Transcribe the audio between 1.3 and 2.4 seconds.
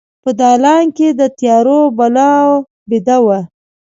تیارو بلا